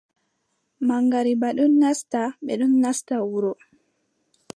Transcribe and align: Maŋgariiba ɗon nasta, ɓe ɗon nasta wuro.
Maŋgariiba 0.87 1.49
ɗon 1.57 1.73
nasta, 1.81 2.21
ɓe 2.45 2.53
ɗon 2.59 2.73
nasta 2.83 3.15
wuro. 3.29 3.51